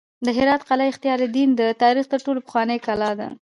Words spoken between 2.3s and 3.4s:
پخوانۍ کلا ده